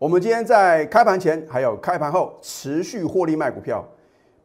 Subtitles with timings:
[0.00, 3.84] 我们今天在开盘前还有开盘后持续获利卖股票，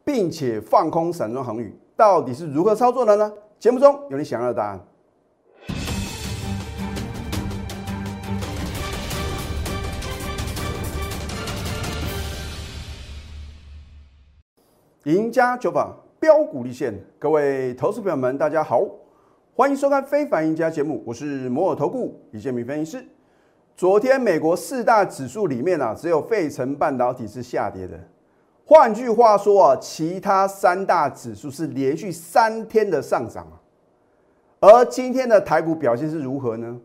[0.04, 3.32] 并且放空散装航运，到底是如何操作的呢？
[3.60, 4.80] 节目中有你想要的答案。
[15.04, 18.84] 赢家九法标股立现，各位投资朋友们，大家好，
[19.54, 23.06] 欢迎收看《非凡赢家》节目，我是摩尔投顾李建明分析师。
[23.76, 27.98] 昨天美国四大指数里面啊，只有费城半导体是下跌的。
[28.64, 33.58] 换句话说啊，其他三大指数是连续三天的上涨啊。
[34.60, 36.78] 而今天的台股表现是如何呢？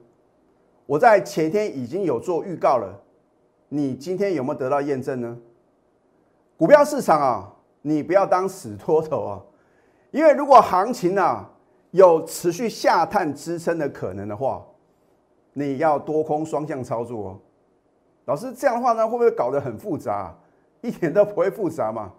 [0.88, 3.00] 我在前天已经有做预告了，
[3.68, 5.38] 你今天有没有得到验证呢？
[6.58, 9.42] 股票市场啊，你不要当死拖头啊，
[10.10, 11.48] 因为如果行情啊
[11.92, 14.66] 有持续下探支撑的可能的话。
[15.60, 17.40] 你要多空双向操作哦，
[18.24, 20.34] 老师这样的话呢，会不会搞得很复杂？
[20.80, 22.14] 一点都不会复杂嘛。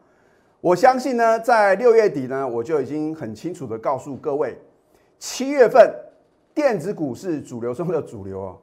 [0.61, 4.61] 我相信呢，在六月底呢，我就已经很清楚的告诉各位，
[5.19, 5.91] 七月份
[6.53, 8.59] 电子股是主流中的主流哦。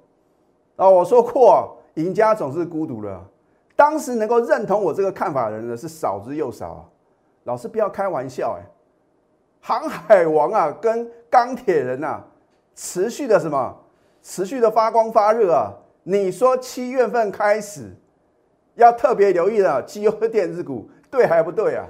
[0.76, 3.20] 啊，我说过，赢家总是孤独的。
[3.76, 6.88] 当时能够认同我这个看法的人呢，是少之又少。
[7.46, 8.62] 老师不要开玩笑哎，
[9.60, 12.24] 航海王啊，跟钢铁人呐，
[12.76, 13.76] 持续的什么？
[14.28, 15.74] 持续的发光发热啊！
[16.04, 17.90] 你说七月份开始
[18.76, 21.88] 要特别留意了，绩优电子股对还不对啊？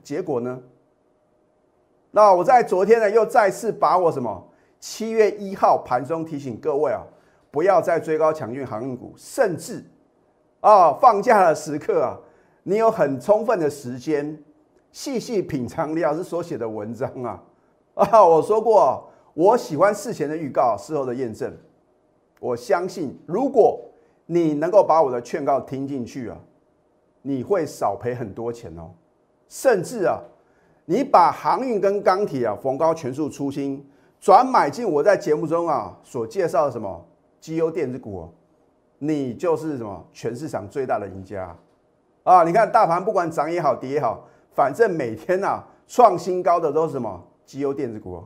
[0.00, 0.60] 结果呢？
[2.12, 7.02] 那我在昨天呢又再次把我什么七月一号盘中提醒各位啊，
[7.50, 9.84] 不要再追高抢运航运股，甚至
[10.60, 12.16] 啊放假的时刻啊，
[12.62, 14.40] 你有很充分的时间
[14.92, 17.42] 细细品尝李老师所写的文章啊
[17.94, 18.24] 啊！
[18.24, 21.52] 我说过，我喜欢事前的预告，事后的验证。
[22.42, 23.80] 我相信，如果
[24.26, 26.36] 你能够把我的劝告听进去啊，
[27.22, 28.90] 你会少赔很多钱哦。
[29.48, 30.18] 甚至啊，
[30.86, 33.86] 你把航运跟钢铁啊逢高全数出清，
[34.18, 37.06] 转买进我在节目中啊所介绍的什么
[37.38, 38.28] 绩优电子股，
[38.98, 41.56] 你就是什么全市场最大的赢家
[42.24, 42.42] 啊！
[42.42, 48.20] 你看大盘不管涨也好跌也好，反正每天啊创新高的都是什么绩优电子股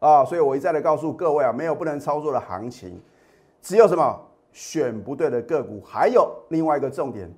[0.00, 0.24] 啊！
[0.24, 3.00] 所以我一再的告诉各位啊，没有不能操作的行情。
[3.68, 4.18] 只有什么
[4.50, 7.30] 选不对的个股，还有另外一个重点，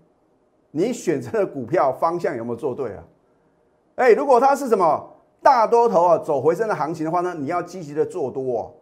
[0.70, 3.02] 你选择的股票方向有没有做对啊？
[3.96, 8.72] 哎，如果它是什么大多头啊走回升的行情的话呢，你要积极的做多。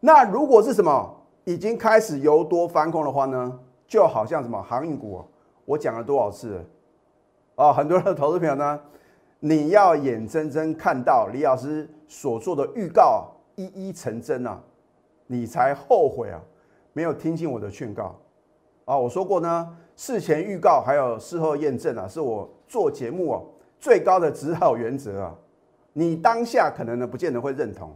[0.00, 1.10] 那如果是什么
[1.44, 5.24] 已经开始由多翻空的话呢，就好像什么航运股，
[5.64, 6.62] 我讲了多少次
[7.54, 7.72] 啊？
[7.72, 8.78] 很多人的投资朋友呢，
[9.40, 14.60] 你要眼睁睁看到李老师所做的预告一一成真啊，
[15.26, 16.38] 你才后悔啊！
[16.98, 18.12] 没有听进我的劝告
[18.84, 18.98] 啊！
[18.98, 23.40] 我说过呢，事前预告还有事后验证啊，是我做节目啊
[23.78, 25.32] 最高的指导原则啊。
[25.92, 27.94] 你当下可能呢不见得会认同。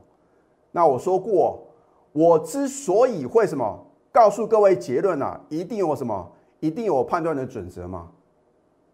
[0.71, 1.67] 那我说过，
[2.13, 6.31] 我之所以会什么告诉各位结论啊，一定有什么，
[6.61, 8.09] 一定有判断的准则嘛。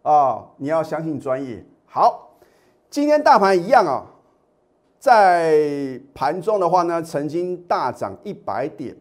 [0.00, 1.62] 啊，你要相信专业。
[1.84, 2.30] 好，
[2.88, 4.06] 今天大盘一样啊，
[4.98, 8.96] 在盘中的话呢，曾经大涨一百点。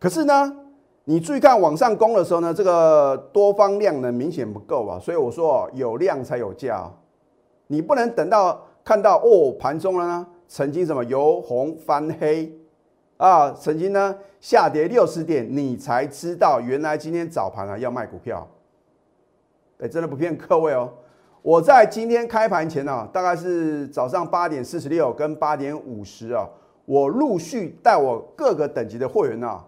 [0.00, 0.56] 可是呢，
[1.04, 6.90] 你注意看往上攻的时候呢，这个多方量呢明显不够啊，所以我说有量才有价，
[7.66, 12.50] 你不能等到看到哦盘中了呢，曾经什么由红翻黑
[13.18, 18.48] 啊，曾经呢下跌六十点，你才知道原来今天早盘啊要卖股票，
[19.80, 20.90] 哎，真的不骗各位哦，
[21.42, 26.48] 我在今天开盘前呢，大概是早上八点四十六跟八点五十啊，
[26.86, 29.62] 我陆续带我各个等级的会员啊。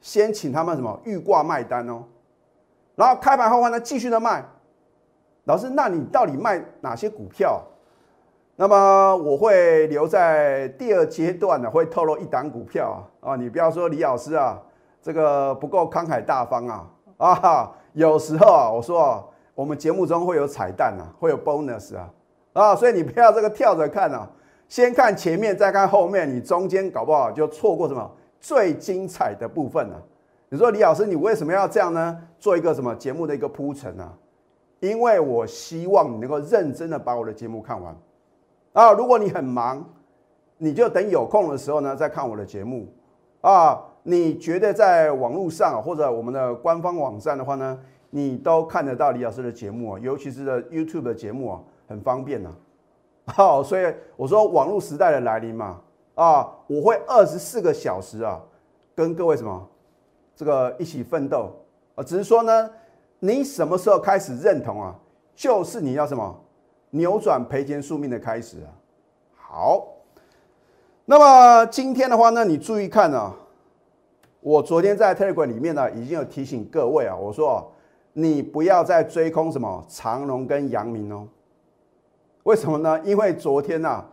[0.00, 2.04] 先请他们什么预挂卖单哦，
[2.94, 4.44] 然后开盘后呢继续的卖。
[5.44, 7.62] 老师，那你到底卖哪些股票？
[8.54, 13.36] 那么我会留在第二阶段呢，会透露一档股票啊啊！
[13.36, 14.60] 你不要说李老师啊，
[15.00, 16.86] 这个不够慷慨大方啊
[17.16, 17.72] 啊！
[17.92, 19.24] 有时候啊，我说啊，
[19.54, 22.10] 我们节目中会有彩蛋啊，会有 bonus 啊
[22.52, 22.76] 啊！
[22.76, 24.28] 所以你不要这个跳着看啊，
[24.68, 28.10] 先看前面再看后面，你中间搞不好就错过什么。
[28.40, 29.96] 最精彩的部分呢？
[30.48, 32.18] 你说李老师，你为什么要这样呢？
[32.38, 34.12] 做一个什么节目的一个铺陈呢？
[34.80, 37.94] 因为我希望你能够认真的把我的节目看完
[38.72, 38.92] 啊！
[38.92, 39.84] 如果你很忙，
[40.56, 42.86] 你就等有空的时候呢再看我的节目
[43.40, 43.82] 啊！
[44.04, 52.50] 你觉得在网络上或者我们的官方网站的话呢，你都看得到李老师的节目啊，尤其是 YouTube 的节目啊，很方便呐。
[53.26, 55.80] 好，所以我说网络时代的来临嘛。
[56.18, 58.40] 啊，我会二十四个小时啊，
[58.92, 59.68] 跟各位什么，
[60.34, 61.54] 这个一起奋斗
[61.94, 62.70] 啊，只是说呢，
[63.20, 64.96] 你什么时候开始认同啊？
[65.36, 66.36] 就是你要什么
[66.90, 68.68] 扭转赔钱宿命的开始啊。
[69.36, 69.86] 好，
[71.04, 73.32] 那么今天的话呢，你注意看啊，
[74.40, 77.70] 我昨天在 Telegram 里面呢，已经有提醒各位啊，我说
[78.12, 81.28] 你不要再追空什么长隆跟阳明哦。
[82.42, 83.00] 为什么呢？
[83.04, 84.04] 因为昨天呐，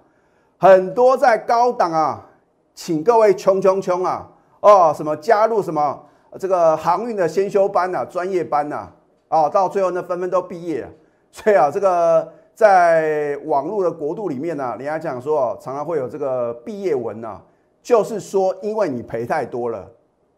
[0.58, 2.26] 很多在高档啊，
[2.74, 4.30] 请各位冲冲冲啊，
[4.62, 6.02] 哦，什么加入什么
[6.40, 8.90] 这个航运的先修班呐、专业班呐，
[9.28, 10.88] 啊，到最后呢，纷纷都毕业。
[11.32, 17.42] 所以啊，这个在网络的国度里面呢，人家讲说，常常会有这个毕业文呐，
[17.84, 19.92] 就是说，因为你赔太多了，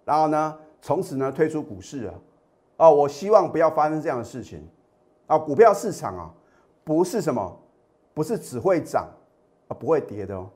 [0.03, 2.13] 然后呢，从此呢退出股市啊，
[2.77, 4.67] 啊，我希望不要发生这样的事情
[5.27, 6.31] 啊，股票市场啊，
[6.83, 7.59] 不是什么。
[8.17, 9.07] 不是只会涨
[9.67, 10.49] 啊，不会跌的哦。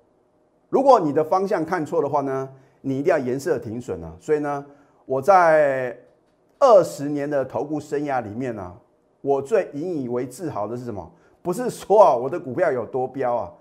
[0.69, 2.49] 如果你的方向看错的话呢，
[2.81, 4.15] 你一定要颜色停损啊。
[4.19, 4.65] 所以呢，
[5.05, 5.97] 我在
[6.59, 8.73] 二十年的投顾生涯里面呢，
[9.21, 11.11] 我最引以为自豪的是什么？
[11.41, 13.51] 不是说啊我的股票有多标啊，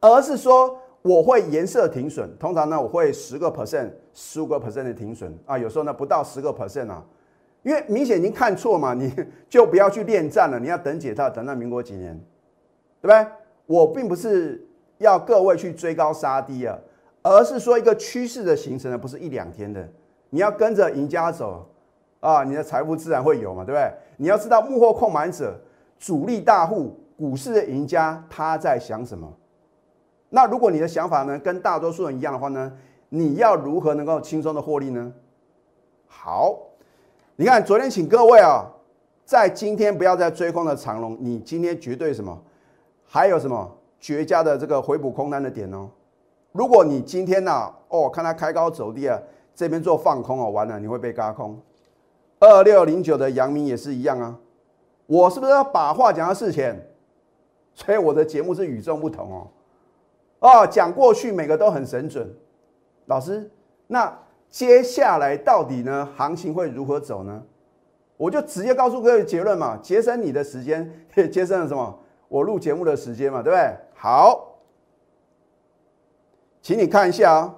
[0.00, 2.30] 而是说我会颜色停损。
[2.38, 7.02] 通常呢，我会十个 percent、十五个 percent 的停损啊，有时候呢不到十个 percent 啊，
[7.62, 9.10] 因为明显已经看错嘛，你
[9.48, 12.14] 就不要去恋战了，你要等解套，等到民国几年，
[13.00, 13.26] 对不对？
[13.66, 14.62] 我并不是
[15.00, 16.78] 要各位去追高杀低啊，
[17.22, 19.86] 而是说一个趋势的形成呢，不是一两天的，
[20.28, 21.66] 你要跟着赢家走
[22.20, 23.90] 啊，你的财富自然会有嘛，对不对？
[24.18, 25.58] 你要知道幕后控盘者、
[25.98, 29.26] 主力大户、股市的赢家他在想什么。
[30.28, 32.70] 那如果你的想法呢跟大多数人一样的话呢，
[33.08, 35.10] 你要如何能够轻松的获利呢？
[36.06, 36.58] 好，
[37.36, 38.66] 你看昨天请各位啊，
[39.24, 42.38] 在今天不要再追空的长龙，你今天绝对什么？
[43.06, 45.90] 还有什么绝佳的这个回补空单的点哦？
[46.52, 49.20] 如果你今天呢，哦，看它开高走低啊，
[49.54, 51.60] 这边做放空哦，完了你会被嘎空。
[52.40, 54.36] 二六零九的阳明也是一样啊，
[55.06, 56.74] 我是不是要把话讲到事前？
[57.74, 59.46] 所以我的节目是与众不同哦。
[60.40, 62.28] 哦，讲过去每个都很神准。
[63.06, 63.50] 老师，
[63.86, 64.18] 那
[64.48, 67.42] 接下来到底呢，行情会如何走呢？
[68.16, 71.98] 我就直接告诉各位结论嘛，节省你的时间，也 节省了什么？
[72.28, 73.76] 我录节目的时间嘛，对不对？
[74.02, 74.54] 好，
[76.62, 77.54] 请你看一下啊，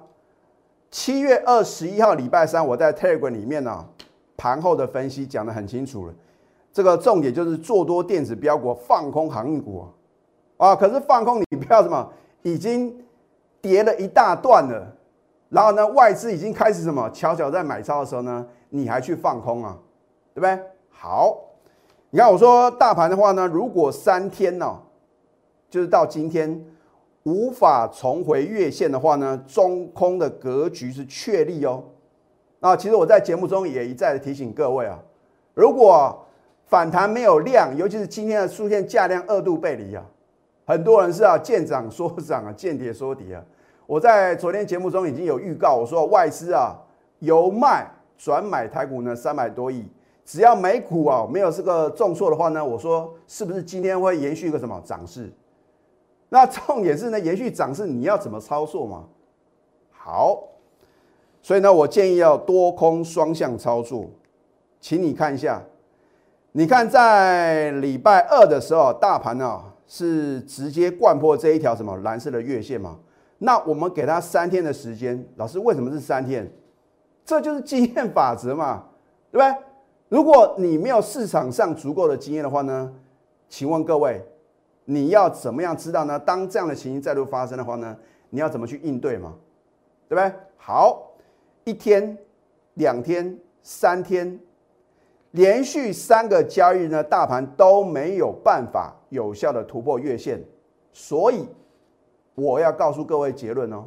[0.91, 3.85] 七月二十一号礼拜三，我在 Telegram 里面呢，
[4.35, 6.13] 盘后的分析讲的很清楚了。
[6.73, 9.87] 这个重点就是做多电子标股，放空航运股
[10.57, 10.75] 啊。
[10.75, 12.11] 可是放空你不要什么，
[12.41, 12.93] 已经
[13.61, 14.85] 跌了一大段了，
[15.47, 19.77] 然后呢，外资已经开始什么悄悄在买超的时候呢，你还去放空啊，
[20.33, 20.59] 对不对？
[20.89, 21.37] 好。
[22.09, 24.77] 你看，我说大盘的话呢，如果三天呢，
[25.73, 26.63] 就是到今天
[27.23, 31.83] 无法重回月线的话呢，中空的格局是确立哦。
[32.59, 34.99] 那其实我在节目中也一再的提醒各位啊，
[35.55, 36.15] 如果
[36.67, 40.05] 反弹没有量，尤其是今天的出现价量二度背离啊，
[40.63, 43.43] 很多人是啊见涨说涨啊，见跌说跌啊。
[43.87, 46.79] 我在昨天节目中已经有预告，我说外资啊
[47.17, 49.83] 由卖转买台股呢三百多亿。
[50.23, 55.33] 只要美股啊没有这个重挫的话呢，我说是不是今天会延续一个什么涨势？
[56.33, 59.03] 那重点是呢，延续涨势你要怎么操作嘛？
[59.91, 60.45] 好，
[61.43, 64.09] 所以呢，我建议要多空双向操作，
[64.81, 65.61] 请你看一下，
[66.53, 72.97] 你看在礼拜二的时候，大盘呢是直接贯破这一条什么蓝色的月线嘛？
[73.37, 76.51] 那我们给它三天的时间，老师为什么是三天？
[77.23, 78.85] 这就是经验法则嘛，
[79.31, 79.63] 对不对？
[80.09, 82.91] 如果你没有市场上足够的经验的话呢？
[83.47, 84.19] 请问各位，
[84.85, 86.19] 你要怎么样知道呢？
[86.19, 87.97] 当这样的情形再度发生的话呢？
[88.29, 89.33] 你要怎么去应对嘛？
[90.07, 90.31] 对不对？
[90.57, 91.11] 好，
[91.63, 92.17] 一天、
[92.75, 94.39] 两天、三天，
[95.31, 100.43] 连续三个交易日呢，大盘都没有办法有效的突破月线，
[100.91, 101.47] 所以
[102.35, 103.85] 我要告诉各位结论哦。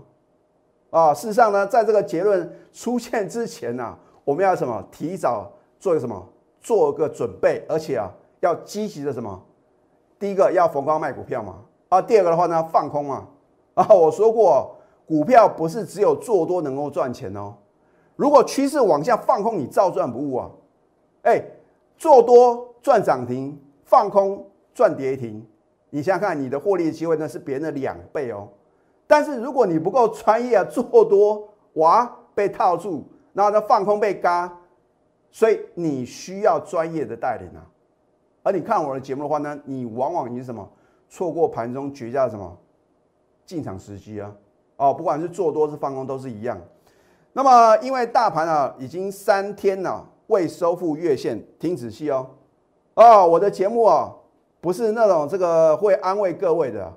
[0.90, 4.82] 啊，事实上呢，在这个结论出现之前呢，我们要什么？
[4.90, 5.52] 提早。
[5.78, 6.26] 做个什么？
[6.58, 8.10] 做个准备，而且啊，
[8.40, 9.45] 要积极的什么？
[10.18, 11.56] 第一个要逢高卖股票嘛，
[11.88, 13.26] 啊，第二个的话呢，放空嘛，
[13.74, 17.54] 啊，我说过，股票不是只有做多能够赚钱哦，
[18.16, 20.50] 如果趋势往下放空，你照赚不误啊，
[21.22, 21.42] 哎，
[21.96, 25.46] 做多赚涨停，放空赚跌停，
[25.90, 28.48] 你想想看，你的获利机会呢是别人的两倍哦，
[29.06, 34.60] 但是如果你不够专业啊，做多哇被套住，然后呢放空被嘎。
[35.28, 37.60] 所以你需要专业的带领啊，
[38.46, 40.70] 而你看我的节目的话呢，你往往你什么
[41.08, 42.56] 错过盘中绝佳的什么
[43.44, 44.32] 进场时机啊？
[44.76, 46.56] 哦，不管是做多是放空都是一样。
[47.32, 52.24] 那么因为大盘啊已经三天了未收复月线，听仔细哦。
[52.94, 54.14] 哦，我的节目啊，
[54.60, 56.96] 不是那种这个会安慰各位的，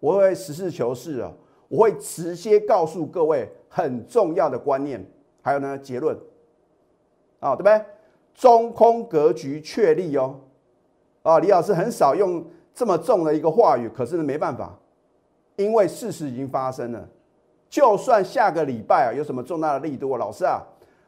[0.00, 1.30] 我会实事求是啊，
[1.68, 5.08] 我会直接告诉各位很重要的观念，
[5.42, 6.18] 还有呢结论，
[7.38, 7.80] 啊，对不对？
[8.34, 10.40] 中空格局确立哦。
[11.22, 14.78] 啊，李老师很少用这么重的一个话语，可是呢没办法，
[15.56, 17.08] 因为事实已经发生了。
[17.68, 20.62] 就算下个礼拜啊有什么重大的力度，老师啊，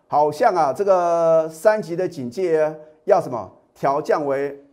[0.06, 3.50] 好像啊这个三级的警戒要什么？
[3.74, 4.64] 调降为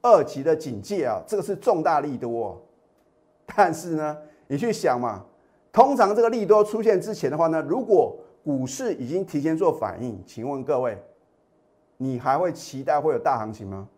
[0.00, 2.56] 二级的警戒啊，这个是重大利多。
[3.46, 5.24] 但是呢，你去想嘛，
[5.72, 10.96] 通常这个利多出现之前的话呢，如果股市已经提前做反应，请问各位，
[11.96, 13.88] 你还会期待会有大行情吗？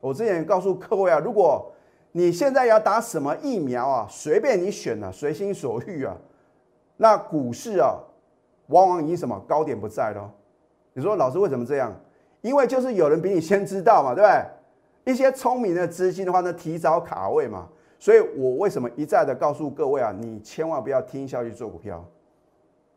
[0.00, 1.70] 我之前告诉各位啊，如果
[2.12, 6.16] 你现在要打什么疫苗啊，随便你选啊，随心所欲啊，
[6.96, 7.96] 那股市啊，
[8.66, 10.30] 往往以什么高点不在了。
[10.92, 11.94] 你说老师为什么这样？
[12.40, 15.12] 因为就是有人比你先知道嘛，对不对？
[15.12, 22.04] 一些聪明的资金的话呢，提早卡位嘛，所以我为什么一再的告诉各位啊，你千万不要听消息做股票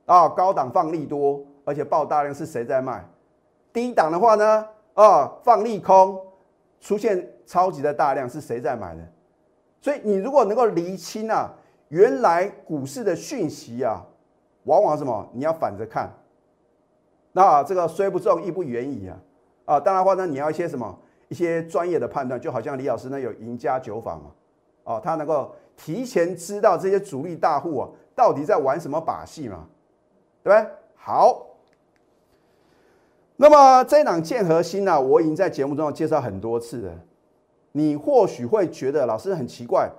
[0.06, 3.06] 啊，高档放利多，而且爆大量是谁在卖？
[3.72, 6.20] 低档的话呢，啊，放利空，
[6.84, 9.02] 出现超级的大量是谁在买的？
[9.80, 11.50] 所以你如果能够厘清啊，
[11.88, 14.06] 原来股市的讯息啊，
[14.66, 15.30] 往往什么？
[15.34, 16.12] 你要反着看，
[17.32, 19.18] 那这个虽不中，亦不远矣啊。
[19.63, 21.00] 啊，当然话呢，你要一些什么
[21.30, 24.32] 一些专业的判断，就好像李老师呢有赢家酒法嘛，
[24.84, 29.66] 哦，他能够提前知道这些主力大户啊到底在玩什么把戏嘛，
[30.44, 30.70] 对不对？
[30.96, 31.46] 好，
[33.36, 36.92] 那么这档剑核心呢，我已经在节目中介绍很多次了，
[37.72, 39.90] 你或许会觉得老师很奇怪，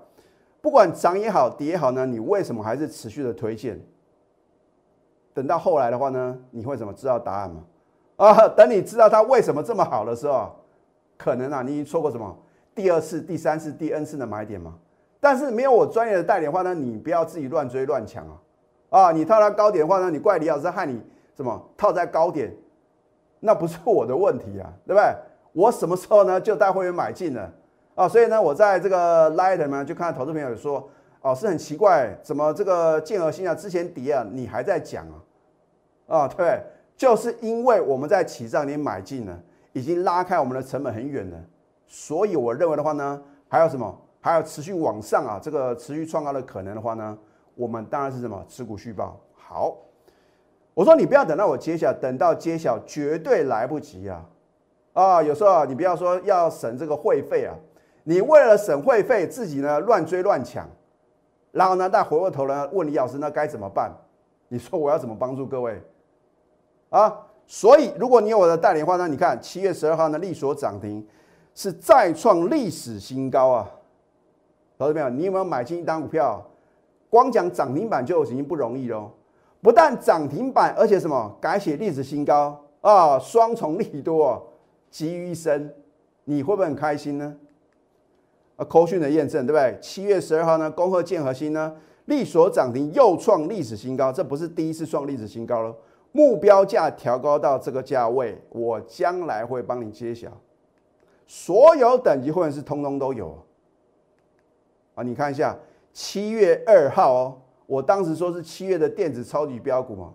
[0.61, 3.81] 不管涨也好，跌也好呢，你为什么还是持续的推荐？
[5.35, 7.64] 等到后来的话呢，你会怎么知道答案吗？
[8.17, 10.55] 啊，等你知道它为什么这么好的时候，
[11.19, 12.37] 可能啊，你已经错过什么
[12.73, 14.75] 第二次、第三次、第 N 次的买点嘛。
[15.19, 18.38] 但是没有我专业的带领的话呢，你不要自己乱追乱抢啊！
[18.91, 21.03] 啊，你套在高点的话呢，你怪李老师害你
[21.35, 22.55] 什么套在高点，
[23.47, 25.15] 那不是我的问题啊，对不对？
[25.53, 27.53] 我什么时候呢就带会员买进了
[27.95, 28.09] 啊？
[28.09, 30.89] 所以呢，我在这个 Light 呢就看到投资朋友说，
[31.21, 36.17] 哦，是很奇怪，怎么这个建和新啊之前跌啊，你还在讲啊？
[36.17, 36.59] 啊，对。
[36.97, 39.37] 就是因为我们在起涨点买进了，
[39.73, 41.37] 已经拉开我们的成本很远了，
[41.87, 44.01] 所以我认为的话呢，还有什么？
[44.21, 47.19] 还有持续往上啊，这个持续创高的可能的话呢，
[47.57, 48.43] 我们当然是什么？
[48.49, 49.21] 持股续报。
[49.35, 49.77] 好，
[50.75, 54.26] 我说你不要等到我揭晓，等到揭晓绝对来不及啊！
[54.93, 57.54] 啊，有时候，你不要说要省这个会费啊，
[58.02, 60.69] 你为了省会费，自己呢乱追乱抢，
[61.52, 63.93] 然后呢再回过头呢问李老师，那该怎么办？
[64.49, 65.81] 你说我要怎么帮助各位？
[66.90, 71.07] 啊，所以如果你有我的代理的话呢，你看七月十二号呢，利所涨停
[71.54, 73.71] 是再创历史新高啊，
[74.78, 76.45] 老师朋友，你有没有买进一档股票？
[77.09, 79.09] 光讲涨停板就已经不容易喽，
[79.64, 84.47] 不但涨停板，而且什么改写历史新高啊，双重利多
[84.90, 85.75] 集于一身，
[86.25, 87.35] 你会不会很开心呢？
[88.56, 89.78] 啊，扣讯的验证对不对？
[89.80, 95.75] 七月十二号呢，恭贺建和新呢，利所涨停又创历史新高，这不是第一次创历史新高了。
[96.12, 100.28] 目标价调高到这个价位，我将来会帮你揭晓。
[101.26, 103.42] 所有等级会员是通通都有
[104.94, 105.02] 啊！
[105.02, 105.56] 你看一下
[105.94, 107.38] 七月二号哦，
[107.75, 110.12] 我当时说是七月的电子超级标股嘛，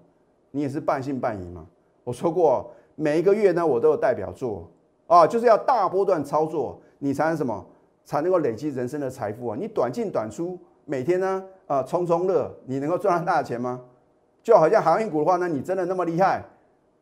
[0.52, 1.66] 你也是半信半疑嘛。
[2.06, 4.66] 我说过每一个月呢，我都有代表作
[5.08, 7.66] 啊，就是要大波段操作，你才能什么
[8.06, 9.58] 才能够累积人生的财富啊！
[9.60, 13.82] 你短进短出，每天呢啊冲冲乐，你能够赚到大钱吗？
[14.42, 16.42] 就好像航运股的话呢，你真的那么厉害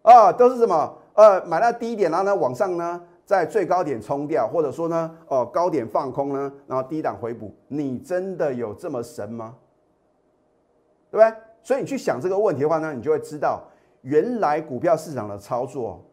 [0.01, 0.33] 啊？
[0.33, 0.97] 都是什么？
[1.13, 9.53] 呃，买到低点，然后呢往上呢，在最高点冲掉，或者说呢，哦高点放空呢，然后低档回补，你真的有这么神吗？
[11.09, 11.33] 对不对？
[11.63, 13.63] 所以你去想这个问题的话呢，你就会知道，
[14.01, 16.03] 原来股票市场的操作，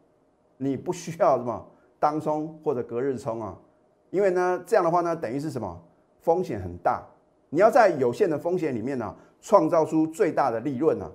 [0.57, 1.65] 你不需要什么
[1.99, 3.57] 当冲或者隔日冲啊，
[4.09, 5.81] 因为呢这样的话呢，等于是什么？
[6.21, 7.03] 风险很大，
[7.49, 9.15] 你要在有限的风险里面呢。
[9.41, 11.07] 创造出最大的利润呢，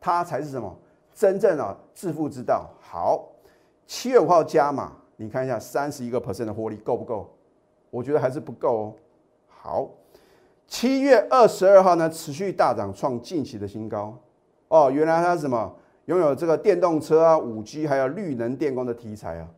[0.00, 0.74] 它才是什么
[1.12, 2.70] 真正啊致富之道。
[2.80, 3.28] 好，
[3.86, 7.28] 七月五号加码，你看一下三十一个 percent 的获利够不够？
[7.90, 8.94] 我觉得还是不够哦。
[9.46, 9.90] 好，
[10.66, 14.16] 七月二十二号呢持续大涨，创近期的新高。
[14.68, 15.72] 哦，原来它是什么？
[16.06, 19.48] 拥有这个电动车啊、五 G 还有绿能电工的题材啊。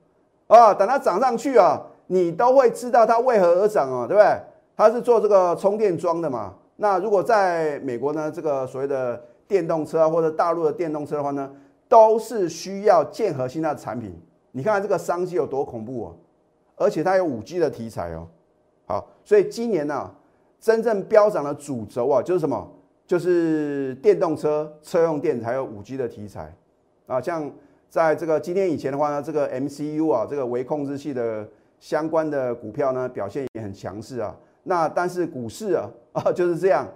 [0.46, 4.40] 啊，等它涨上去啊，你都会知道它为何而涨啊，对不对？
[4.76, 6.54] 它是做这个充电桩的嘛。
[6.76, 11.50] 那如果在美国呢，这个所谓的电动车啊，或者大陆的电动车的话呢，
[11.88, 14.14] 都是需要建核心的产品。
[14.52, 16.16] 你看看这个商机有多恐怖哦，
[16.76, 18.26] 而且它有五 G 的题材哦。
[18.86, 20.10] 好，所以今年呢，
[20.60, 22.68] 真正飙涨的主轴啊，就是什么？
[23.06, 26.54] 就是电动车、车用电还有五 G 的题材
[27.06, 27.18] 啊。
[27.18, 27.50] 像
[27.88, 31.48] 在这个今天以前的话呢，这个 MCU 啊，这个微控制器的
[31.80, 34.36] 相关的股票呢，表现也很强势啊。
[34.64, 36.86] 那但是股市啊 啊就是这样，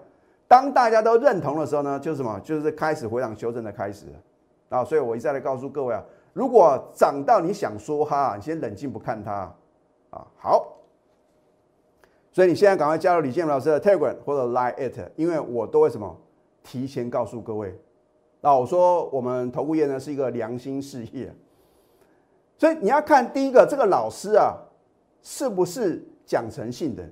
[0.47, 2.39] 当大家都认同的时候呢，就是什么？
[2.41, 4.05] 就是开始回档修正的开始
[4.69, 4.85] 啊。
[4.85, 6.05] 所以我一再来告诉各位啊，
[6.35, 9.51] 如果涨到你想说哈，你先冷静不看它
[10.11, 10.27] 啊。
[10.37, 10.77] 好。
[12.33, 16.17] 所以你现在赶快加入李建老师的 Telegram 或者 Line it，因为我都会什么
[16.63, 17.79] 提前告诉各位。
[18.41, 21.33] 那我说我们投顾业呢是一个良心事业，
[22.57, 24.57] 所以你要看第一个这个老师啊
[25.23, 27.05] 是不是讲诚信的？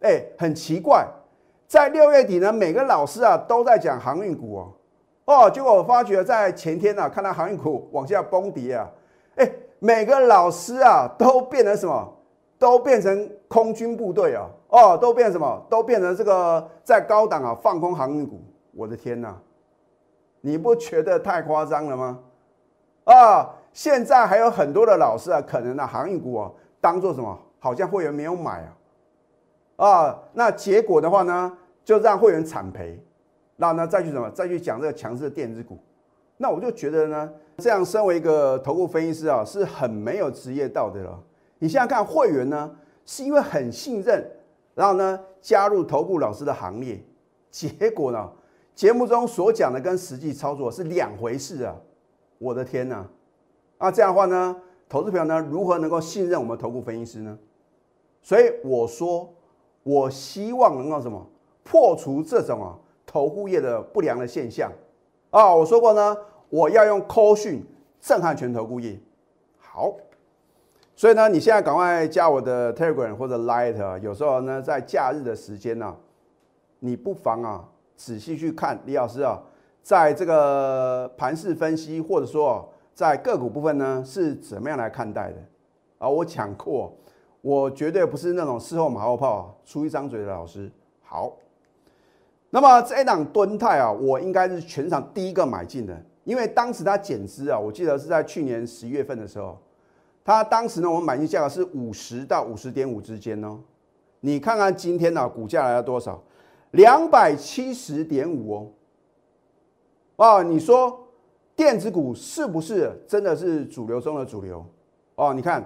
[0.00, 1.06] 哎，很奇怪，
[1.68, 4.72] 在六月底呢，每个老师啊都在讲航运股哦，
[5.26, 8.90] 哦，结果我发觉在前天呢，看到航运股往下崩跌啊，
[9.36, 12.13] 哎，每个老师啊都变成什么？
[12.64, 14.48] 都变成空军部队啊！
[14.70, 15.66] 哦，都变什么？
[15.68, 18.40] 都变成这个在高档啊放空航运股。
[18.72, 19.38] 我的天哪，
[20.40, 22.18] 你不觉得太夸张了吗？
[23.04, 27.38] 啊，现在还有很多的老师啊，可能呢航运股啊当做什么？
[27.58, 28.66] 好像会员没有买
[29.76, 31.52] 啊，啊，那结果的话呢，
[31.84, 32.98] 就让会员惨赔。
[33.58, 34.30] 然后呢，再去什么？
[34.30, 35.76] 再去讲这个强势的电子股。
[36.38, 41.20] 那我就觉得呢，这样身为一个头部分析师啊，是很没有职业道德了。
[41.64, 42.70] 你现在看会员呢，
[43.06, 44.22] 是因为很信任，
[44.74, 47.02] 然后呢加入投顾老师的行列，
[47.50, 48.30] 结果呢
[48.74, 51.74] 节目中所讲的跟实际操作是两回事啊！
[52.36, 53.06] 我的天呐！
[53.78, 54.54] 啊这样的话呢，
[54.90, 57.38] 投资朋友呢如何能够信任我们投顾分析师呢？
[58.20, 59.32] 所以我说，
[59.84, 61.26] 我希望能够什么
[61.62, 64.70] 破除这种啊投顾业的不良的现象
[65.30, 65.54] 啊！
[65.54, 66.14] 我说过呢，
[66.50, 67.64] 我要用扣讯
[68.02, 69.00] 震撼全投顾业。
[69.56, 69.96] 好。
[70.96, 75.96] 所以呢，你现在赶快加我的 Telegram 或者 Light，有时候呢，在假日的时间呢，
[76.78, 79.42] 你不妨啊，仔细去看李老师啊，
[79.82, 85.38] 在这个盘势分析或者说在个股部分呢，是怎么样来看待的
[85.98, 86.08] 啊？
[86.08, 86.96] 我讲过，
[87.40, 90.70] 我绝对不是那种事后马后炮、出一张嘴的老师。
[91.02, 91.32] 好，
[92.50, 99.58] 那么这一档敦泰啊，我应该是全场第一个买进的，因为当时它减资啊，我记得是在去年十一月份的时候。
[100.24, 103.60] 它当时呢，我们买进价格是五十到五十点五之间哦。
[104.20, 106.18] 你看看今天呢，股价来了多少？
[106.70, 108.66] 两百七十点五哦。
[110.16, 110.98] 哦，你说
[111.54, 114.64] 电子股是不是真的是主流中的主流？
[115.16, 115.62] 哦，你看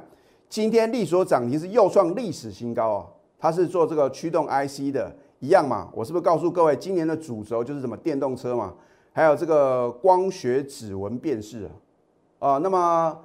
[0.48, 3.06] 今天力所涨停是又创历史新高哦。
[3.38, 5.88] 它是做这个驱动 IC 的，一样嘛？
[5.94, 8.74] 我是不是告诉各位，今年的主轴就是什么电动车嘛？
[9.12, 11.70] 还有这个光学指纹辨识啊？
[12.40, 13.16] 啊，那么。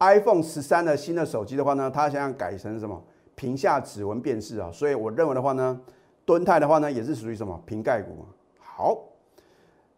[0.00, 3.02] iPhone 十三的新的手机的话呢，它想要改成什么
[3.34, 4.70] 屏下指纹辨识啊？
[4.72, 5.78] 所以我认为的话呢，
[6.24, 8.24] 敦泰的话呢也是属于什么瓶盖股
[8.58, 8.96] 好，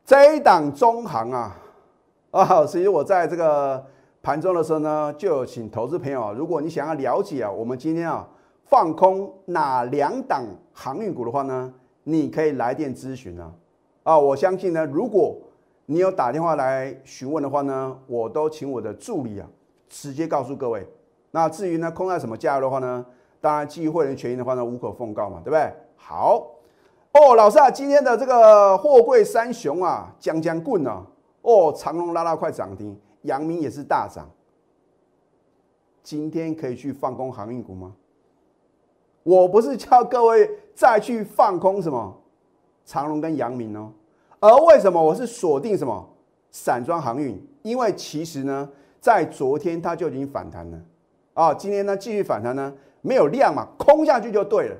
[0.04, 1.56] 这一档中行啊
[2.32, 3.84] 啊，其实我在这个
[4.22, 8.28] 盘中的时候呢，就有请投资朋友啊，如果你想要了解啊，我们今天啊
[8.64, 13.52] 放空哪两档航运股的话呢，你可以来电咨询啊
[14.02, 15.36] 啊，我相信呢，如果
[15.86, 19.48] 你有打电话来询问的话呢，我都请我的助理啊。
[19.92, 20.88] 直接告诉各位，
[21.32, 23.04] 那至于呢空在什么价的话呢？
[23.42, 25.70] 当然基于会员权益的话呢，无可奉告嘛，对不对？
[25.96, 26.46] 好
[27.12, 31.04] 哦，老师啊，今天的这个货柜三雄啊，将将棍啊，
[31.42, 34.26] 哦，长隆拉拉快涨停，阳明也是大涨。
[36.02, 37.92] 今天可以去放空航运股吗？
[39.24, 42.18] 我不是叫各位再去放空什么
[42.86, 43.92] 长隆跟阳明哦，
[44.40, 46.08] 而为什么我是锁定什么
[46.50, 47.38] 散装航运？
[47.60, 48.66] 因为其实呢。
[49.02, 50.78] 在昨天它就已经反弹了，
[51.34, 54.76] 啊，今天呢继续反弹呢，没有量嘛，空下去就对了。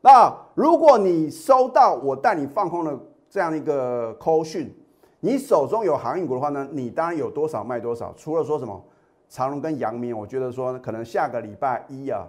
[0.00, 2.98] 那如果你收到我带你放空的
[3.30, 4.76] 这样一个 call 讯，
[5.20, 8.12] 你手中有航运股的话呢，你当然有多少卖多少。
[8.16, 8.84] 除了说什么
[9.28, 12.26] 长隆跟阳明，我觉得说可能下个礼拜一啊，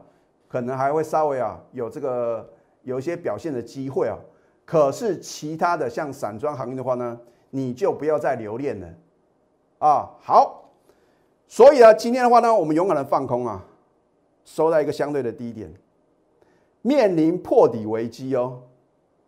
[0.47, 2.47] 可能还会稍微啊有这个
[2.83, 4.15] 有一些表现的机会啊。
[4.63, 8.87] 可是其他的像散装航运的话呢，你就不要再留恋了，
[9.79, 10.65] 啊，好。
[11.49, 13.63] 所以啊，今天的话呢，我们勇敢的放空啊，
[14.43, 15.73] 收在一个相对的低点，
[16.81, 18.59] 面临破底危机哦。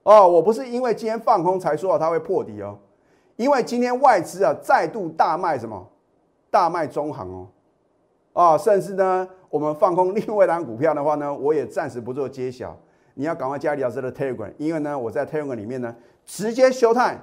[0.04, 2.78] 哦，我不是因为今天放空才说它会破底哦，
[3.38, 5.88] 因为今天外资啊再度大卖什么？
[6.52, 7.48] 大卖中行哦。
[8.34, 12.78] 啊，甚至呢，我们放空另外一档股票的话呢，我也暂时不做揭晓。
[13.14, 17.18] 你要赶快加李老师的 Telegram，因为呢，我在 Telegram 里面呢直接休态。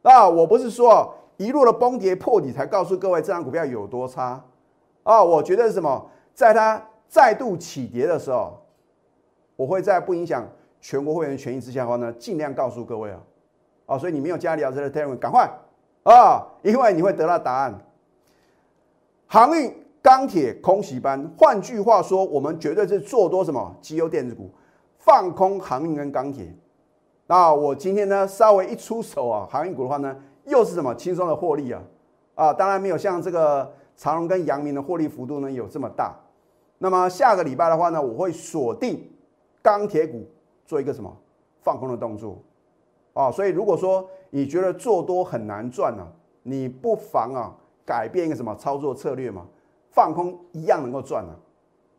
[0.00, 1.14] 啊，我不是说。
[1.36, 4.42] 一路的崩跌破底，才告诉各位这张股票有多差
[5.02, 5.22] 啊！
[5.22, 8.58] 我觉得是什么，在它再度起跌的时候，
[9.54, 10.46] 我会在不影响
[10.80, 13.20] 全国会员权益之下的话呢，尽量告诉各位啊，
[13.86, 15.50] 啊，所以你没有加李老师的 Telegram，赶快
[16.04, 17.78] 啊，因为你会得到答案。
[19.26, 24.50] 航运、钢铁、空袭班，换句话说，我们绝对是做多什么绩优电子股，
[24.98, 26.54] 放空航运跟钢铁。
[27.26, 31.82] 那我今天呢，稍微一出手啊，航运股的话呢，又是什么轻松的获利啊？
[32.34, 36.14] 啊，当然没有像这个长荣跟阳明的获利幅度呢有这么大。
[36.78, 39.10] 那么下个礼拜的话呢，我会锁定
[39.62, 40.26] 钢铁股
[40.64, 41.14] 做一个什么
[41.60, 42.38] 放空的动作
[43.14, 43.30] 啊。
[43.30, 46.06] 所以如果说你觉得做多很难赚呢，
[46.42, 49.46] 你不妨啊改变一个什么操作策略嘛，
[49.90, 51.32] 放空一样能够赚啊。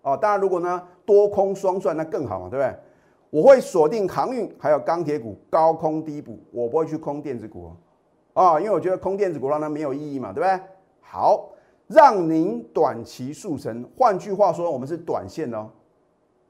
[0.04, 2.76] 哦，当然如果呢多空双赚那更好嘛，对不对？
[3.30, 7.72] 我会锁定航运，还有钢铁股高空低补，我不会去空电子股
[8.38, 10.60] 啊，因为我觉得空电子股让它没有意义嘛，对不对？
[11.02, 11.50] 好，
[11.88, 13.84] 让您短期速成。
[13.98, 15.70] 换句话说，我们是短线哦，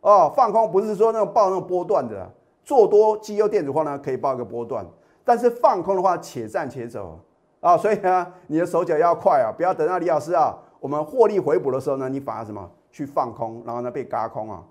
[0.02, 2.30] 哦，放空不是说那种报那种波段的，
[2.62, 4.86] 做多绩优电子话呢可以报一个波段，
[5.24, 7.18] 但是放空的话且战且走
[7.62, 14.62] 啊，所以呢，你的手脚要快啊，不要等到李老师啊，我们获利回补的时候呢，你反而什么去放空，然后呢被嘎空啊。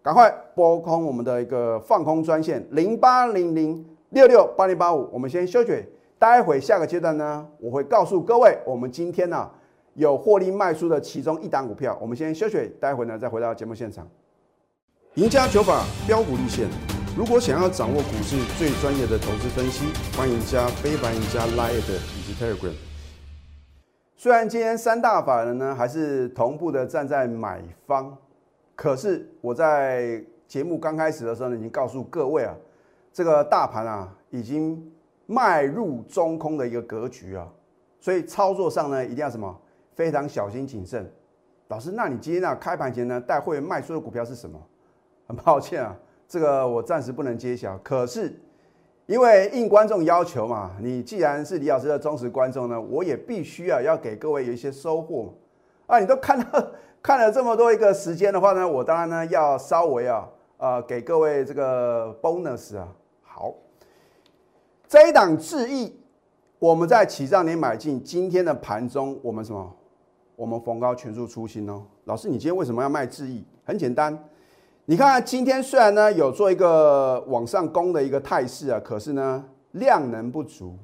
[0.00, 5.84] 赶快拨空我们的一个放空专线零八零零六六八零八五，我们先休息。
[6.22, 9.50] 待会下个阶段呢，我会告诉各位，我们今天呢
[9.94, 11.98] 有获利卖出的其中一档股票。
[12.00, 14.08] 我们先休息，待会呢再回到节目现场。
[15.14, 16.68] 赢家九法标股立线，
[17.18, 22.72] 如果想要掌握股市最专业的投资分析，欢迎加非凡、赢家 Line 以及 Telegram。
[24.16, 28.16] 虽然今天三大法人呢还是同步的站在买方。
[28.76, 32.54] 可是我在节目刚开始的时候呢，已经告诉各位啊，
[33.12, 34.88] 这个大盘啊已经
[35.32, 37.48] 迈入中空的一个格局啊，
[37.98, 39.60] 所以操作上呢一定要什么
[39.94, 41.10] 非常小心谨慎。
[41.68, 44.60] 老师，那你今天啊开盘前呢带会员卖出的股票是什么？
[45.26, 45.96] 很抱歉啊，
[46.28, 47.78] 这个我暂时不能揭晓。
[47.78, 48.38] 可是
[49.06, 55.32] 因为应观众要求嘛，你既然是李老师的忠实观众呢，我也必须啊要给各位有一些收获
[55.86, 56.46] 啊，你都看到。
[57.02, 62.86] 看了这么多一个时间的话呢，我当然呢要稍微啊呃给各位这个 bonus 啊。
[64.92, 65.90] 这一档智易，
[66.58, 69.74] 我们在起涨点买进，今天的盘中我们什么？
[70.36, 71.82] 我们逢高全数出清哦。
[72.04, 73.42] 老师，你今天为什么要卖智易？
[73.64, 74.22] 很简单，
[74.84, 80.76] 你看今天虽然呢有做一个往上攻的一个态势啊，可是呢量能不足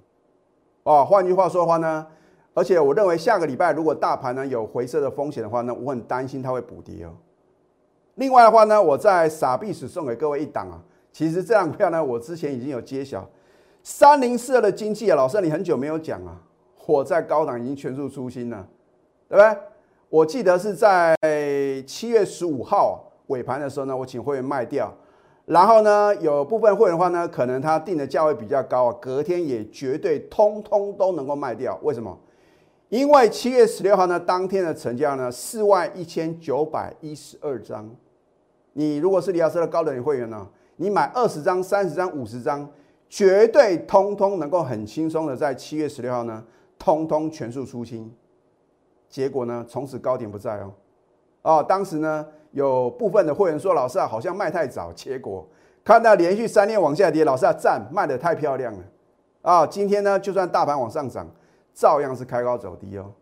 [0.84, 1.04] 哦。
[1.04, 2.06] 换句话说的话呢。
[2.54, 7.10] 而且我认为下个礼拜如果大盘呢有回撤的风险的话呢，我很担心它会补跌哦。
[8.14, 10.80] 另外的话呢，我在傻币史送给各位一档啊，
[11.12, 13.28] 其实这张票呢，我之前已经有揭晓，
[13.90, 16.38] 三零四二的经济啊，老师你很久没有讲啊，
[16.84, 18.68] 我在高档已经全数出清了，
[19.30, 19.58] 对不对？
[20.10, 21.16] 我记得是在
[21.86, 24.94] 七月十五号尾盘的时候呢，我请会员卖掉，
[25.46, 32.14] 然后呢，有部分会员的话呢，可能他定的价位比较高啊，隔天也绝对通通都能够卖掉，为什么？
[32.90, 37.88] 因为七月十六号呢，当天的成交呢四万一千九百一十二张。
[38.74, 40.46] 你如果是李老师的高等级会员呢，
[40.76, 42.70] 你买二十张、三十张、五十张，
[43.08, 46.44] 绝对通通能够很轻松的在七月十六号呢，
[46.78, 48.12] 通通全数出清。
[49.08, 50.72] 结果呢，从此高点不在哦。
[51.42, 54.92] 哦，当时呢，有部分的会员说，老师啊，好像卖太早。
[54.92, 55.46] 结果
[55.84, 58.80] 看到连续三天往下跌，老师啊，赞，卖的太漂亮了。
[59.42, 61.26] 啊，今天呢，就算大盘往上涨。
[61.74, 63.12] 照样是开高走低哦，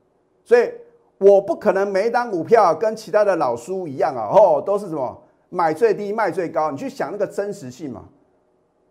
[0.43, 0.73] 所以
[1.19, 8.07] 我不可能每一单股票跟其他的老叔一样啊，哦，都是什么买最低卖最高，你去想那个真实性嘛。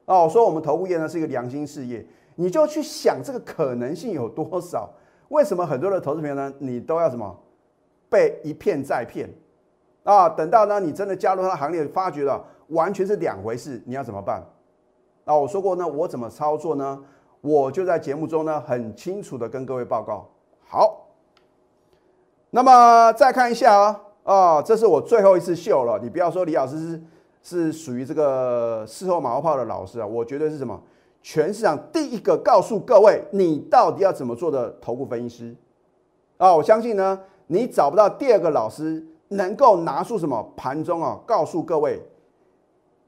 [0.06, 4.90] 哦，说我们投顾业呢是一个良心事业，你就去想这个可能性有多少？
[5.30, 7.36] 为什么很多的投资朋友呢，你都要什么
[8.10, 9.28] 被一骗再骗
[10.04, 10.30] 啊？
[10.30, 14.44] 等到呢你真的加入他行列，发觉了完全是两回事，你要怎么办？
[15.26, 17.04] 啊，我说过呢，我怎么操作呢？
[17.42, 20.30] 我就在节目中呢，很清楚的跟各位报告。
[20.68, 21.08] 好，
[22.52, 26.00] 那么再看一下啊，啊，这是我最后一次秀了。
[26.02, 27.02] 你不要说李老师是
[27.46, 30.82] 是属于这个事后马后炮的老师啊，我绝对是什么
[31.22, 35.56] 全市场第一个告诉各位你到底要怎么做的头部分析师
[36.38, 36.56] 啊！
[36.56, 42.02] 我相信呢，你找不到第二个老师能够拿出什么盘中啊，告诉各位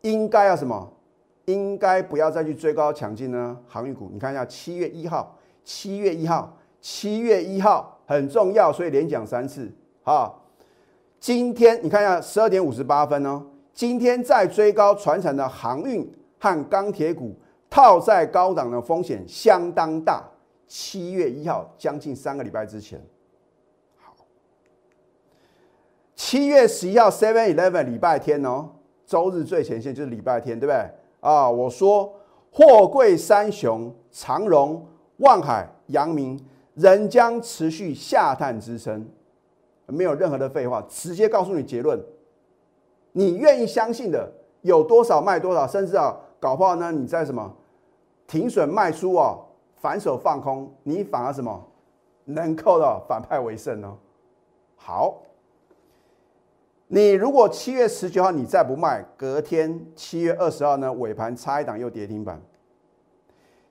[0.04, 0.94] 应该要什么。
[1.46, 3.58] 应该不要再去追高抢进呢？
[3.70, 9.72] 航运股，你看一下，七月一号，七月一号，七月一号很重要，所以连讲三次
[10.04, 10.30] 啊。
[11.22, 13.42] 今天你看一下，十二点五十八分哦，
[13.78, 17.36] 今天在追高传产的航运和钢铁股
[17.70, 20.24] 套在高档的风险相当大，
[20.68, 23.00] 七月一号，将近三个礼拜之前。
[24.00, 24.16] 好，
[26.16, 28.68] 七月十一号，Seven Eleven 礼拜天哦，
[29.06, 30.90] 周日最前线就是礼拜天，对不对？
[31.20, 32.12] 啊，我说
[32.50, 34.84] 货柜三雄长荣、
[35.18, 39.08] 万海、阳明仍将持续下探支撑，
[39.86, 42.04] 没有任何的废话，直接告诉你结论。
[43.18, 47.52] 你愿意相信的有多少卖多少，甚至啊，搞不好呢，你在什么
[48.28, 49.36] 停损卖出啊，
[49.76, 51.60] 反手放空，你反而什么
[52.26, 53.92] 能够的反派为胜呢？
[54.76, 55.16] 好，
[56.86, 62.40] 你如果七月十九号你再不卖，隔天七月二十号呢尾盘差一档又跌停板。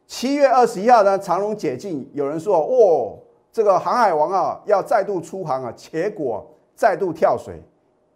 [0.08, 3.16] 七月二十一号呢长隆解禁，有人说哦，
[3.52, 7.62] 这个航海王啊要再度出航啊，结果再度跳水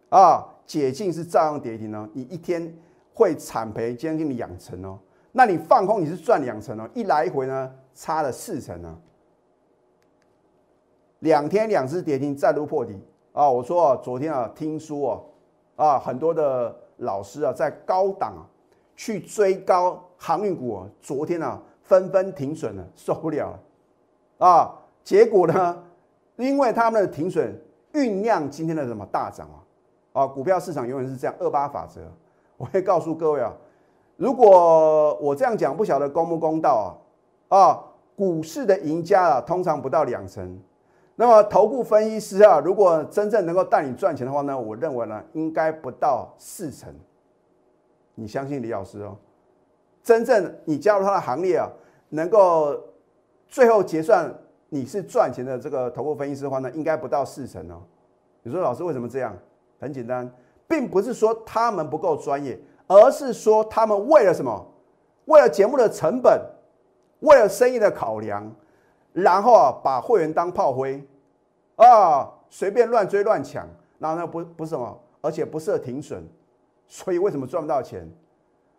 [0.08, 0.44] 啊。
[0.70, 2.72] 解禁是照样跌停哦，你一天
[3.12, 4.96] 会惨赔将近两成哦。
[5.32, 8.96] 那你放空你是赚两成哦，一来一回呢差了四成呢。
[11.18, 12.96] 两天两只跌停再度破底
[13.32, 13.50] 啊！
[13.50, 15.28] 我说啊，昨天啊听说
[15.74, 18.46] 啊啊很多的老师啊在高档啊
[18.94, 24.72] 去追高航运股，昨天啊纷纷停损了，受不了了啊！
[25.02, 25.82] 结果呢，
[26.36, 27.60] 因为他们的停损
[27.92, 29.58] 酝酿今天的什么大涨啊？
[30.12, 32.00] 啊，股票市场永远是这样，二八法则。
[32.56, 33.52] 我会告诉各位啊，
[34.16, 36.98] 如果我这样讲，不晓得公不公道
[37.48, 37.58] 啊？
[37.58, 37.84] 啊，
[38.16, 40.60] 股市的赢家啊，通常不到两成。
[41.16, 46.94] 那么，头部分析师啊，如果真正能够带你赚钱的话呢，我认为呢，应该不到四成。
[48.14, 49.16] 你相信李老师哦？
[50.02, 51.68] 真正你加入他的行列啊，
[52.08, 52.78] 能够
[53.48, 54.34] 最后结算
[54.68, 57.82] 你是赚钱的这个头部分析师的话呢，应该不到四成哦。
[58.42, 59.36] 你说老师为什么这样？
[59.80, 60.30] 很简单，
[60.68, 64.66] 并不是说他们不够专业，而是说他们为了什么？
[65.24, 66.40] 为了节目的成本，
[67.20, 68.50] 为了生意的考量，
[69.12, 71.02] 然后啊，把会员当炮灰
[71.76, 73.66] 啊，随便乱追乱抢，
[73.98, 76.22] 然后呢不不是什么，而且不设停损，
[76.86, 78.08] 所以为什么赚不到钱？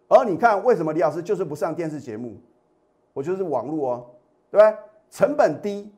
[0.07, 2.35] 而你看为什么李老师就是不上电视节目，
[3.13, 4.05] 我就是网络哦，
[4.51, 4.77] 对不对？
[5.09, 5.89] 成本低，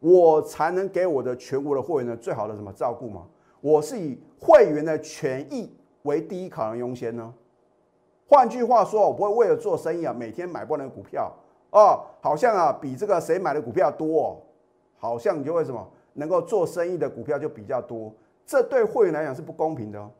[0.00, 3.22] 我才能给我的全国的会员呢最好的什么照顾嘛。
[3.64, 7.32] 我是以会员的权益为第一考量优先呢。
[8.28, 11.32] 换句话说，我不会为了做生意啊，每天买不能股票
[11.70, 14.36] 哦，好像啊比这个谁买的股票多，哦
[14.98, 18.12] 好像你就会什么能够做生意的股票就比较多，
[18.44, 20.10] 这对会员来讲是不公平的哦。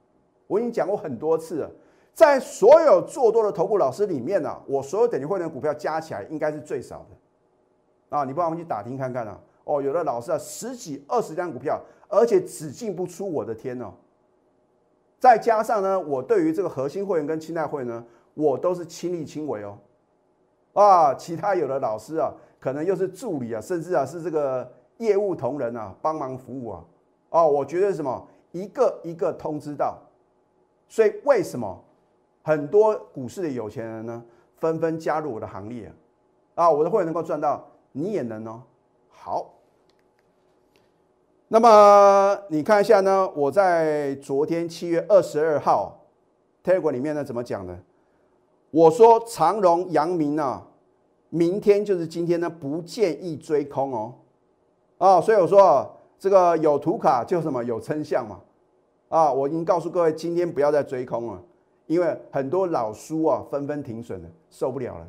[0.47, 1.71] 我已经讲过很多次了，
[2.15, 8.25] 在所有做多的头部老师里面呢，我所有等级会员的股票加起来应该是最少的啊。
[8.25, 9.39] 你帮我们去打听看看啊。
[9.65, 11.81] 哦，有的老师啊十几二十张股票。
[12.07, 13.93] 而且只进不出，我的天哦！
[15.19, 19.77] 再加上呢，我对于这个核心会员跟清代会员呢，我都是亲力亲为哦。
[20.75, 26.85] 啊，其他有的老师啊，可能又是助理啊，甚至啊是这个业务同仁啊，帮忙服务啊。
[27.31, 29.99] 哦，我觉得什么一个一个通知到，
[30.87, 31.83] 所以为什么
[32.45, 34.25] 很多股市的有钱人呢，
[34.59, 35.91] 纷纷加入我的行列
[36.55, 36.71] 啊？
[36.71, 38.63] 我的会员能够赚到，你也能哦。
[39.15, 39.53] 好。
[41.49, 43.31] 那么你看一下呢？
[43.37, 46.01] 我在昨天七月二十二号
[46.65, 47.79] Telegram 里面呢怎么讲的？
[48.71, 50.67] 我说长荣、阳明啊，
[51.29, 54.15] 明天就是今天呢，不建议追空哦。
[54.99, 58.41] 啊，所以我说这个有图卡就什么有称象嘛。
[59.11, 61.41] 啊，我已经告诉各位，今天不要再追空了，
[61.87, 65.07] 因为很多老叔啊纷纷停损了，受不了了。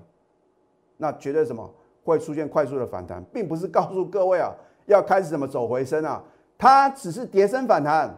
[0.98, 1.68] 那绝对什么
[2.06, 4.54] 会出现快速的反弹，并不是告诉各位啊
[4.86, 6.24] 要开始怎么走回升啊。
[6.58, 8.16] 它只是跌升反弹，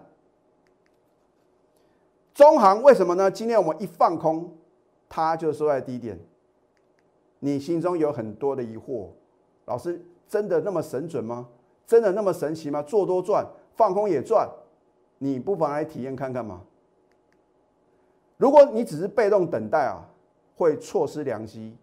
[2.33, 3.31] 中行为什么呢？
[3.31, 4.55] 今天我们一放空，
[5.09, 6.19] 它就收在低点。
[7.39, 9.07] 你心中有很多的疑惑，
[9.65, 11.47] 老师真的那么神准吗？
[11.85, 12.83] 真的那么神奇吗？
[12.83, 14.47] 做多赚，放空也赚，
[15.17, 16.61] 你不妨来体验看看嘛。
[18.35, 20.05] 如果你只是被动等待啊，
[20.57, 21.75] 会错失良机。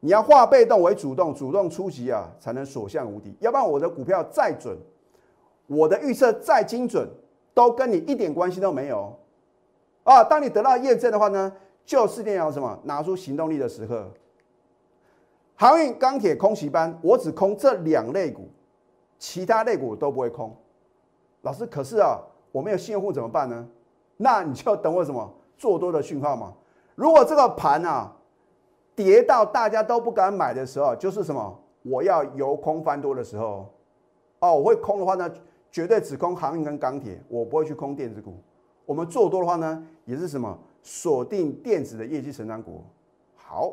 [0.00, 3.36] 你要化被动为主动，主动出击啊，才能所向无敌。
[3.40, 4.76] 要不然我的股票再准。
[5.66, 7.08] 我的预测再精准，
[7.54, 9.16] 都跟你一点关系都没有
[10.02, 10.24] 啊！
[10.24, 11.52] 当你得到验证的话呢，
[11.84, 14.10] 就是定要什么拿出行动力的时刻。
[15.54, 18.48] 航运、钢铁、空袭班，我只空这两类股，
[19.16, 20.52] 其他类股都不会空。
[21.42, 22.18] 老师，可是啊，
[22.50, 23.68] 我没有信用户怎么办呢？
[24.16, 26.52] 那你就要等我什么做多的讯号嘛。
[26.96, 28.12] 如果这个盘啊
[28.94, 33.66] 跌到大家都不敢买的时候，就是什么我要由空翻多的时候
[34.40, 35.30] 哦，我会空的话呢？
[35.72, 38.34] 绝对只空航运跟钢铁，我不会去空电子股。
[38.84, 42.82] 我们做多的话呢，也是什么锁定电子的业绩成长股。
[43.36, 43.72] 好，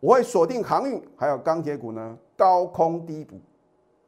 [0.00, 3.36] 我会锁定航运还有钢铁股呢，高空低补。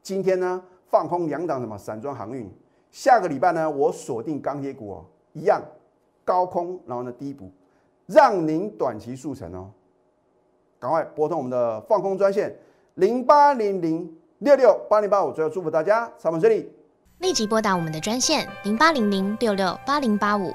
[0.03, 2.51] 今天呢放空两档什么散装航运，
[2.91, 5.63] 下个礼拜呢我锁定钢铁股哦，一样
[6.25, 7.49] 高空，然后呢低补，
[8.07, 9.71] 让您短期速成哦。
[10.81, 12.57] 赶快拨通我们的放空专线
[12.95, 16.73] 零八零零六六八零八五，最后祝福大家上班顺利。
[17.19, 20.55] 立即拨打我们的专线零八零零六六八零八五